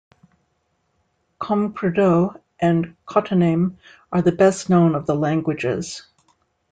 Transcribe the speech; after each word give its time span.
Comecrudo 1.39 2.41
and 2.59 2.95
Cotoname 3.05 3.77
are 4.11 4.23
the 4.23 4.31
best 4.31 4.67
known 4.67 4.95
of 4.95 5.05
the 5.05 5.13
languages. 5.13 6.07